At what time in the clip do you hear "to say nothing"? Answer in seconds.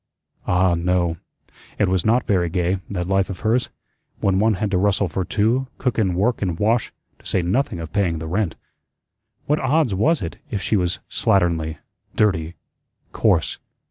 7.19-7.79